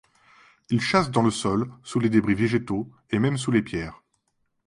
[0.71, 4.01] Il chasse dans le sol, sous les débris végétaux et même sous les pierres.